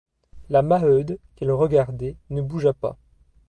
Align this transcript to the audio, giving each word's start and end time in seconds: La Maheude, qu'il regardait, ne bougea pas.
La 0.49 0.63
Maheude, 0.63 1.19
qu'il 1.35 1.51
regardait, 1.51 2.15
ne 2.31 2.41
bougea 2.41 2.73
pas. 2.73 2.97